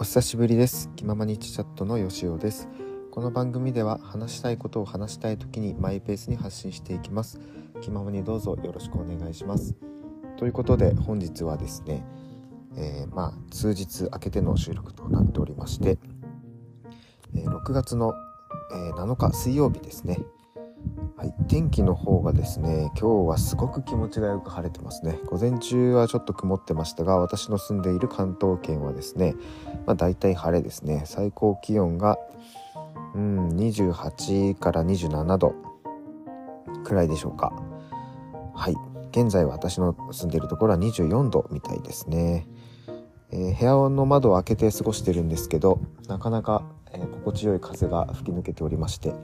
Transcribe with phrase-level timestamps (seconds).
[0.00, 0.90] お久しぶりです。
[0.94, 2.68] 気ままにチチャットのよしおです。
[3.10, 7.40] この番組では話したいことを話したい時にマイペースに発信していきます。
[7.80, 9.74] 気ままにどうぞよろしくお願いします。
[10.36, 12.06] ということで本日はですね、
[12.76, 15.98] えー、まあ数日明けての収録となっておりまして、
[17.34, 18.14] えー、6月の、
[18.72, 20.20] えー、7日水曜日ですね。
[21.16, 25.18] はい、天気の方がですね今日はすごく気持ちがよく晴れてますね。
[25.26, 29.34] 午前中はちょっと曇ってましたが私の住んでいる関東圏はですね
[29.86, 31.02] まあ大体晴れですね。
[31.06, 32.18] 最高気温が
[33.14, 35.54] うん28から27度
[36.84, 37.52] くらいでしょうか。
[38.54, 38.74] はい
[39.10, 42.46] 現在私の住んでいるところは24度みたいですね、
[43.30, 49.14] えー、部屋の窓を開けて過ごしてるんですけどなかなか、えー、心地よい風が吹き抜けておりまして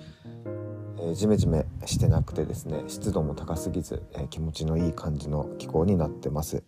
[1.06, 6.62] えジメジメしてなくてですね湿度も高すぎず、え気持ちのいい感じの気候になってます。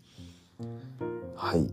[1.35, 1.73] はい。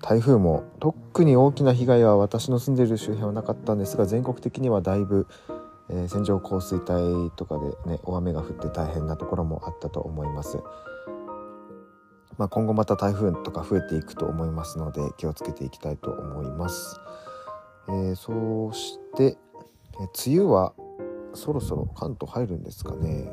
[0.00, 5.28] 台風も特に大きな被害は私の住んでいる周辺はなかったんですが全国的にはだいぶ、
[5.90, 10.58] えー、線状降水帯とかでね大雨が降って大変なところもあったと思います。
[12.38, 16.98] まあ、今後また台風とか増えていくと思いますので気をつけていきたいと思います、
[17.88, 19.36] えー、そして、
[20.00, 20.72] え梅雨は
[21.34, 23.30] そろそろ関東入るんですかね。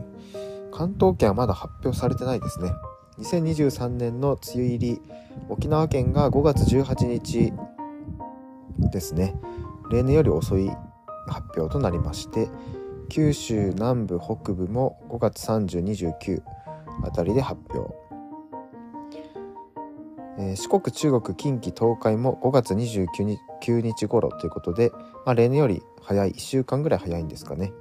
[0.72, 2.72] 関東圏はまだ発表されてないですね。
[3.20, 5.02] 2023年の梅雨入り
[5.50, 7.54] 沖縄県が5月18日
[8.92, 9.36] ですね。
[9.92, 10.70] 例年より遅い
[11.28, 12.48] 発表となりまして
[13.10, 16.42] 九州南部北部も5月3029
[17.04, 17.94] あたりで発表、
[20.38, 23.40] えー、四国中国近畿東海も5月29日
[23.82, 24.92] 日頃ということで、
[25.26, 27.74] まあ、例年より早い1週間ぐらい早いんですかね、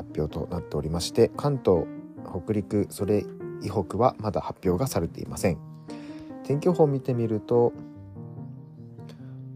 [0.00, 1.84] 発表となっておりまして関東
[2.44, 3.24] 北陸それ
[3.62, 5.58] 以北はまだ発表がされていません。
[6.44, 7.72] 天気予報を見てみると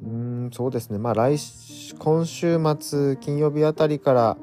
[0.04, 0.98] うんそうですね。
[0.98, 1.38] まあ来
[1.98, 4.36] 今週末金曜日あたりから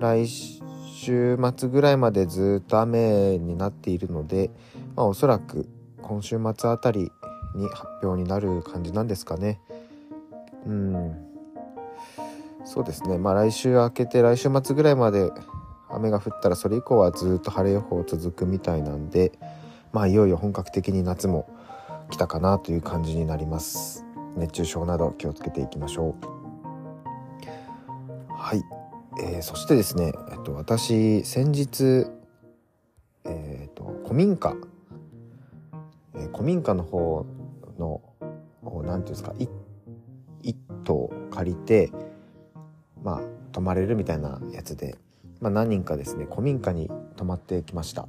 [0.00, 4.50] 来週末ぐらいまでずっと雨になっているので、
[4.96, 5.68] まあ、おそらく
[6.02, 7.12] 今週末あたり
[7.54, 9.60] に発表になる感じなんですかね。
[10.66, 11.31] うん。
[12.64, 13.18] そうですね。
[13.18, 15.30] まあ来週明けて来週末ぐらいまで
[15.90, 19.32] 雨が降ったらそれ以降はずっと晴れ予報続くみたいなんで
[19.92, 21.48] まあいよいよ本格的に夏も
[22.10, 24.04] 来たかなという感じになります。
[24.36, 26.32] 熱中症など気をつけていきましょう。
[28.32, 28.62] はい、
[29.20, 32.06] えー、そしてですね、えっと、私先日
[33.24, 34.56] えっ、と古民家、
[36.14, 37.26] えー、古民家の方
[37.78, 38.00] の
[38.62, 39.34] 何て言うんですか
[40.42, 41.92] 一棟借りて
[43.02, 43.20] まあ、
[43.52, 44.96] 泊まれるみたいなやつで、
[45.40, 48.06] まあ、何人かですね古民家に泊まってきました。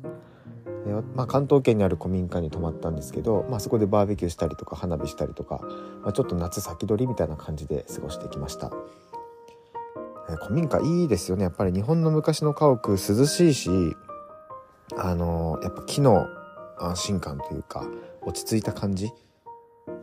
[0.86, 5.62] でまあ、関東圏にある古民家に泊まったんですけど、まあ、そこでバーベキューしたりとか花火したりとか、
[6.02, 8.70] まあ、ちょっと夏先取りみたいな感じで過ごしてきました。
[10.42, 13.70] 古民家いいですよねやっぱり日本の昔の家屋涼しいし
[14.96, 16.28] あのー、やっぱ木の
[16.80, 17.86] 安心感というか
[18.22, 19.12] 落ち着いた感じ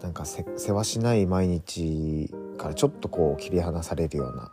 [0.03, 4.53] なんかせわしない毎日からちょっとこう切り離されるような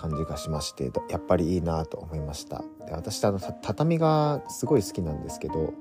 [0.00, 2.64] 感じがしましてやっぱりいいなと思いました。
[2.86, 5.74] で私あの畳がすごい好きなんですけど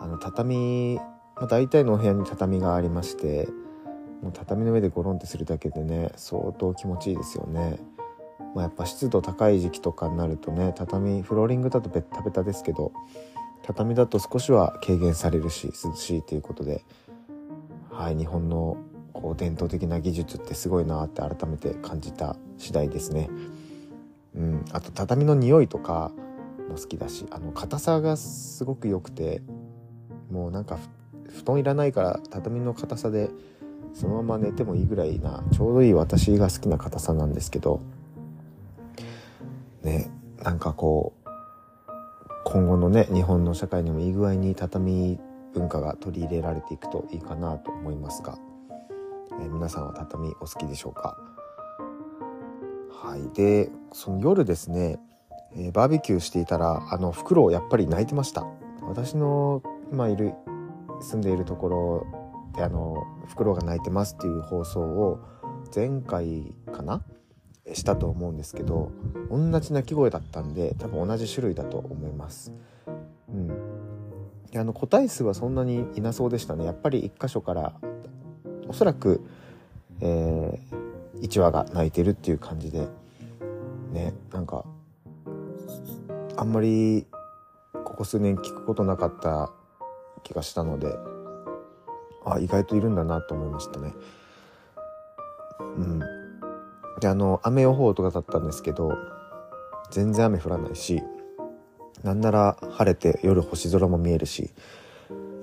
[0.00, 0.96] あの畳、
[1.36, 3.48] まあ、大体のお部屋に畳がありまして
[4.22, 7.78] もう畳の上でゴロンってするだけでね相当気持ちいいですよね、
[8.54, 12.92] まあ、やっぱ湿度高い時期とかになるとね畳フローリングだとベッタベタですけど
[13.62, 16.84] 畳だと少しは軽減されるし涼しいということで
[17.90, 18.76] はい日本の
[19.12, 23.28] こう伝統的な技術ってすごいなって改めて感じた次第ですね。
[24.34, 26.12] うん、あと畳の匂いとか
[26.68, 29.42] も好きだしあの硬さがすごく良くて
[30.30, 30.78] もうなんか
[31.28, 33.30] 布団いらないから畳の硬さで
[33.94, 37.80] そのまま寝てもいいぐらいなちょうどいい私が好きな硬さなんですけど
[39.82, 40.10] ね
[40.42, 41.28] なんかこう
[42.44, 45.18] 今後のね日本の社会にもいい具合に畳
[45.52, 48.38] 文化が取り入れられていくといいかなと思いますが
[49.40, 51.16] え皆さんは畳お好きでしょうか？
[52.90, 53.28] はい。
[53.34, 54.98] でその夜ですね、
[55.54, 58.46] えー、バーベキューしていたらあのフクロウやっぱり泣いてました。
[58.82, 59.62] 私の
[59.92, 60.34] 今いる
[61.00, 62.06] 住んでいるところ
[62.56, 65.20] であのフクロウが泣いてますっていう放送を
[65.74, 67.02] 前回かな？
[67.74, 68.90] したと思うんですけど
[69.30, 72.50] 同じ鳴き声だったんで多分同じ種類だと思います。
[73.28, 73.48] うん。
[74.50, 76.64] であの個体数はそんなにいなそうでしたね。
[76.64, 77.74] やっぱり1箇所から
[78.68, 79.26] おそらく、
[80.00, 82.88] えー、1話が泣いてるっていう感じで
[83.92, 84.64] ねなんか
[86.36, 87.06] あんまり
[87.72, 89.50] ここ数年聞くことなかった
[90.22, 90.94] 気がしたので
[92.24, 93.94] あ意外といるんだなと思いましたね。
[95.60, 95.98] うん、
[97.00, 98.96] であの雨予報とかだったんですけど
[99.90, 101.02] 全然雨降らないし
[102.02, 104.50] なんなら晴れて夜星空も見えるし、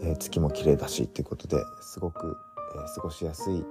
[0.02, 2.38] えー、月も綺麗だしっていうことですごく、
[2.76, 3.66] えー、過ごしやすい、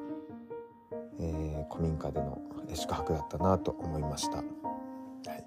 [1.21, 2.41] えー、古民家での
[2.75, 4.39] 宿泊だったなと思いました。
[4.39, 5.45] はい、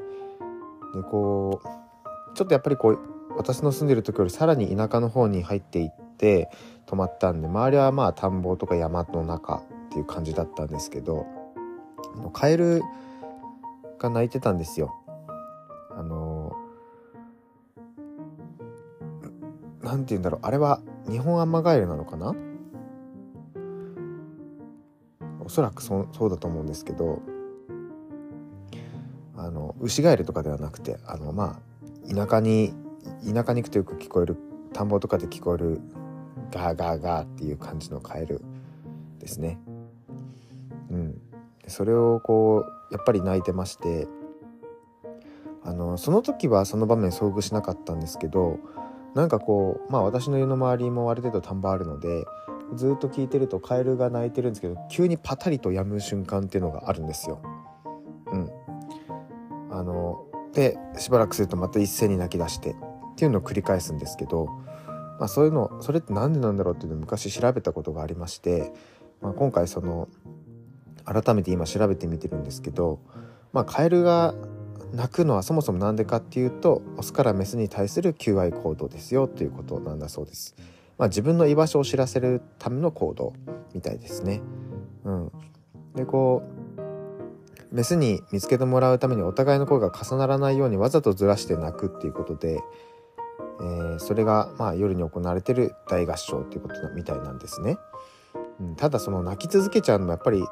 [0.95, 2.99] でこうちょっとやっぱりこう
[3.35, 6.49] 私の住んでる時よりさらに田舎の方に入っていって
[6.85, 11.25] 泊まったんで周りはまあ田んぼとか山の中っていう感じだったんですけど
[12.33, 12.81] カエル
[13.99, 14.95] が鳴いてたんですよ。
[15.91, 16.51] あの
[19.81, 22.35] 何て言うんだろうあれは日本アマガエルなのかな？
[25.47, 27.21] おそらくそそうだと思うんですけど
[29.37, 31.61] あのウシガエルとかではなくてあのま
[32.05, 32.73] あ田舎に
[33.25, 34.35] 田舎に行くとよく聞こえる
[34.73, 35.79] 田んぼとかで聞こえる
[36.51, 38.41] ガーガーガーっていう感じのカエル
[39.19, 39.57] ですね。
[40.91, 41.21] うん、
[41.65, 44.09] それをこうやっぱり泣いてまして
[45.63, 48.59] あのその時はその場面遭遇しなかったんですけど
[49.15, 52.25] なんかこうまあ私の家の周りもある程度田んぼあるので
[52.75, 57.41] ずっと聞いてるとカエルが鳴いてるんですけど急にパタリと止む瞬間っていうのがあるんですよ。
[58.31, 58.51] うん、
[59.71, 62.73] あのでしばらくするとまた一斉に泣き出してっ
[63.15, 64.47] ていうのを繰り返すんですけど、
[65.19, 68.73] まあ、そういうのそれって何でなんだろうっていうのを昔調べたことがありまして、
[69.21, 70.09] まあ、今回その
[71.05, 72.99] 改めて今調べてみてるんですけど、
[73.53, 74.35] まあ、カエルが
[74.93, 80.55] 鳴くのはそもそも何でかっていうとオスからメスに対する求愛行動ですよということなんだそうです。
[80.97, 83.33] まあ、自分の居場所を知らせるための行動
[83.73, 84.41] みたいですね。
[85.03, 85.31] うん、
[85.95, 92.59] でこうメスに見つけてもらうためにお互いの声が重ならないようにわざとずらして鳴くっていうことで、
[93.59, 97.77] えー、それがまあ夜に行われてる大合唱っていうことみたいなんですね。
[98.59, 100.43] うん、ただその泣き続けちゃうのもやっぱり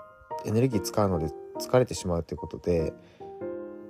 [0.45, 1.27] エネルギー使うので
[1.59, 2.93] 疲れてしまうっていうことで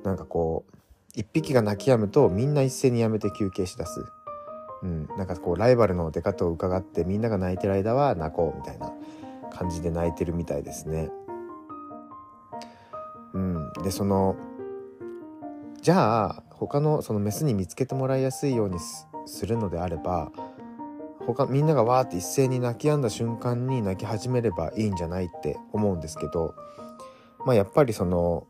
[0.03, 0.75] なんかこう
[1.15, 4.05] 一匹が泣き止むとみんな一斉にやめて休憩しだす、
[4.83, 8.91] うん、なんかこうライバルの出方を伺ってみんなが泣いてる間は泣こうみたいな
[9.51, 11.09] 感じで泣いてるみたいですね。
[13.33, 14.35] うん、でその
[15.81, 18.77] じゃあ他のそのメスに見つけてもらいやすいように
[19.25, 20.31] するのであれば
[21.25, 26.55] 他みんながわーって一斉に泣き止んだ瞬間に泣き始めればいいんじゃないって思うんですけど
[27.45, 28.47] まあやっぱりその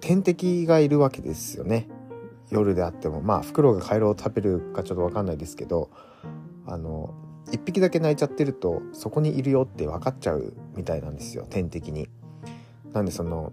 [0.00, 1.88] 天敵がいるわけですよね。
[2.50, 5.90] 夜であってもまあフクロウがカエルを食べるかちょっと分かんないですけど
[6.66, 7.14] あの
[7.50, 12.08] 1匹だけ泣いちゃってるとそこにいるよって分かっちゃうみたいなんですよ天敵に。
[12.92, 13.52] なんでその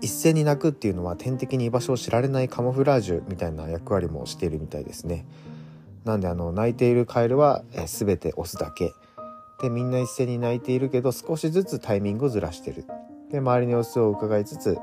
[0.00, 5.26] 一斉に泣くっていうのは天敵に居場所を知られないカモフラージュみたいな役割もしているみたいですね。
[6.04, 8.92] なんであの泣いているカエルは、え全てオスだけ
[9.60, 12.84] でみんな一斉に泣いているけど少しずつタイミングをずらしてる
[13.30, 14.78] で周りの様子を伺いつつ、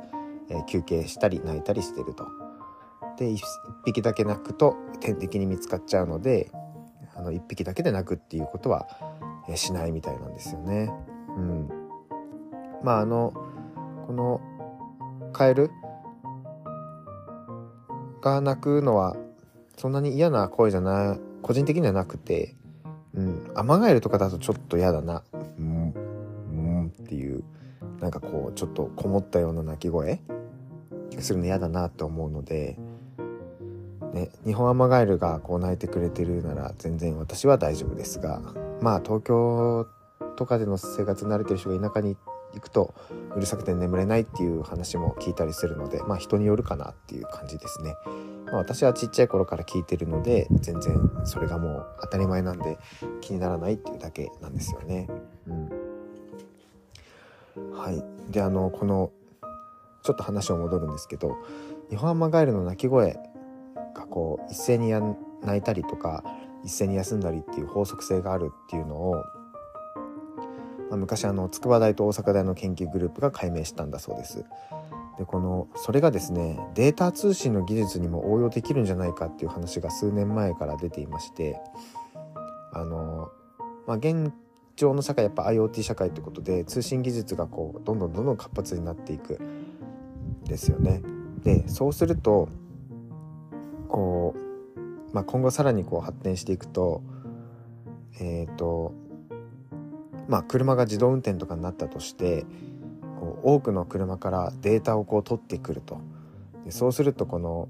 [0.49, 2.44] え休憩したり泣いたりしてると
[3.17, 3.37] で1
[3.85, 6.51] 匹だけ泣くと天敵に見つかっちゃうので
[7.15, 8.87] あの1匹だけで泣くっていうことは、
[9.55, 10.91] しないみたいなんですよね。
[11.29, 11.69] うん、
[12.83, 13.33] まああの
[14.07, 14.41] この
[15.31, 15.71] カエル
[18.21, 19.15] が鳴くのは
[19.77, 22.55] そんなに嫌な声じゃない個人的にはなくて、
[23.13, 25.23] うん、アマガエルとかだとちょっと嫌だな、
[25.59, 27.43] うん、うん、っていう
[27.99, 30.21] なんかこうちょっとこもったような鳴き声
[31.19, 32.77] するの嫌だなと思うので、
[34.15, 38.41] ね、日本アマガエルがこう鳴いてくれてるなら全然私は大丈夫ですが
[38.81, 39.87] まあ東京
[40.37, 42.15] とかでの生活に慣れてる人が田舎に
[42.53, 42.93] 行くと
[43.35, 47.93] うるさくて眠れないっていう話も聞いたりするのでまあ人によるかなっていう感じですね。
[48.45, 52.77] まあ、私はちっちゃい頃から聞いてるので全然それがもう当たり前なんで
[53.19, 55.09] 気にならないっていうだけなんですよね。
[57.57, 59.11] うん、はいであのこの
[60.03, 61.35] ちょっと話を戻るんですけど
[61.89, 63.19] ニホンアマガエルの鳴き声
[63.95, 66.23] がこう一斉に泣いたりとか
[66.63, 69.15] 一斉に休んだりっていう法則性があるっていうのを、
[70.89, 74.45] まあ、昔あの筑波大と大阪大の研究グループが解明したんだそうです。
[75.17, 81.57] でこのそれがですねデータ通信の技術にも応用できるんじゃないかっていう話が数年前から出ていまして
[82.73, 83.29] あの、
[83.87, 84.33] まあ、現
[84.75, 89.39] 状の社会やっぱ IoT 社会ってことで通信技術がこうどんどんどんどん活発になっていく
[90.43, 91.01] ですよね。
[91.43, 92.49] でそうすると
[93.85, 94.79] こう、
[95.13, 97.03] まあ、今後さらにこう発展していくと
[98.19, 98.93] えっ、ー、と
[100.27, 102.45] まあ車が自動運転とかになったとして
[103.19, 105.99] こう多くの車からデータをこう取ってくると
[106.65, 107.69] でそうするとこの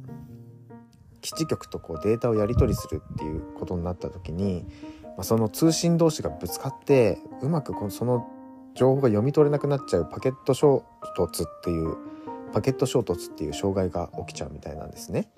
[1.22, 4.66] 基地局とこうデータをやり取りするっていうことになった時に
[5.16, 8.28] まあ、その通信同士がぶつかってうまくこのその
[8.74, 10.84] 情報が読み取れなくなっちゃうパケット衝
[11.18, 11.96] 突っていう
[12.52, 15.30] パケット衝突っていう障害が起きちゃうみたいなんですね。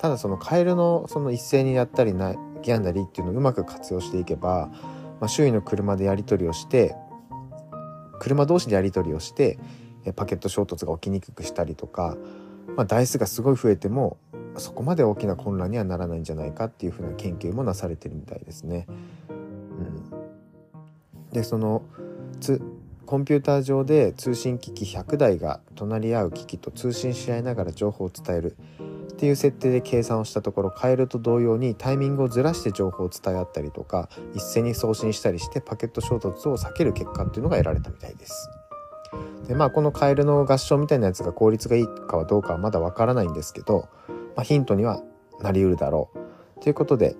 [0.00, 4.70] ただそのカエルのその一斉にやったりなギャンなりっていうのをうまく活用していけば、
[5.20, 6.94] まあ、周囲の車でやり取りをして
[8.18, 9.58] 車同士でやり取りをして
[10.16, 12.16] パケット衝突が起きにくくしたりとか、
[12.76, 14.16] まあ、台数がすごい増えても
[14.56, 18.86] そこまで大きな混乱にはならないんじゃないかっていうふうな研究もなされてるみたいですね。
[19.28, 19.32] う
[21.32, 21.82] ん、でその
[22.40, 22.60] つ
[23.06, 28.56] コンピューター上で通信機器100台が隣り合う機器と通信し合いながら情報を伝える。
[29.22, 38.50] っていう設定で計算をしたところカエルと同様にタイミングをずらして情報を伝え合ったりとか一斉に送信したりしてパケット衝突を避ける結果っていうのが得られたみたいです。
[39.46, 43.88] でまあこのカエルの合唱みたいなやつが効率がいいかはどうかはまだわからないんですけど、
[44.34, 45.00] まあ、ヒントには
[45.40, 46.10] なりうるだろ
[46.58, 47.14] うということで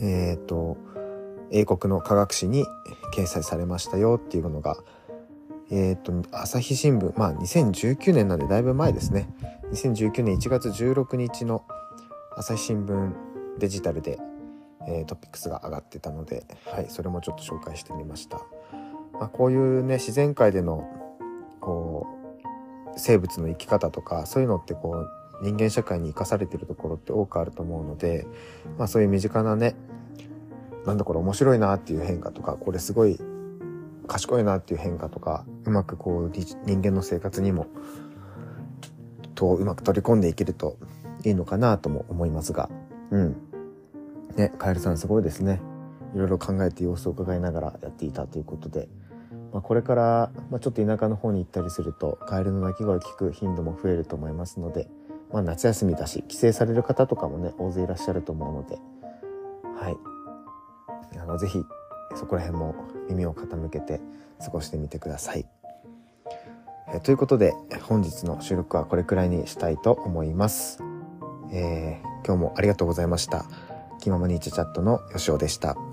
[0.00, 0.78] えっ、ー、と
[1.50, 2.64] 英国の科学誌に
[3.14, 4.78] 掲載されましたよっていうのが
[5.70, 9.28] えっ、ー、と朝日新聞まあ2019年なんでだいぶ前ですね
[9.72, 11.64] 2019年1月16日の
[12.36, 13.12] 朝日新聞
[13.58, 14.18] デジタルで、
[14.86, 18.40] えー、トピックスが上がってたので、はい、それもちょっと紹介してみました。
[19.12, 20.88] まあ、こういうね自然界での
[21.60, 22.06] こ
[22.44, 28.26] う生物の生き方とかそういうのってこう人間社会に生かされてるところって多くあると思うので、
[28.78, 29.74] まあ、そういう身近なね
[30.86, 33.18] なんだこれ面白いなっていう変化とかこれすごい
[34.12, 37.66] 賢いなっていう変化とかうまくこう人間の生活にも
[39.34, 40.76] とうまく取り込んでいけると
[41.24, 42.68] いいのかなとも思いますが。
[43.10, 43.36] うん。
[44.36, 45.62] ねカエルさんすごいですね。
[46.14, 48.86] いろいろ考えて様子を伺いながらやっていたということで、
[49.50, 54.90] まあ、これから、まあ、ちょっと田舎の方に行ったりするとカエルの鳴き声を聞く頻度も増えると思いますので、
[55.32, 58.76] まあ、夏休みだし帰省される方とかもね大勢いらっしゃると思うので。
[59.80, 59.96] はい。
[61.18, 61.64] あのぜひ
[62.14, 62.74] そこら辺も
[63.08, 64.00] 耳を傾けて
[64.42, 65.46] 過ごしてみてください。
[66.94, 70.82] えということで本日の収録はこれくらいにしたいと思います。
[71.52, 73.46] えー、今日もありがとうございました。
[74.00, 75.91] 気ままにチャチャットのよしおでした。